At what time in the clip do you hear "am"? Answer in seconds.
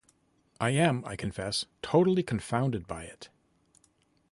0.71-1.05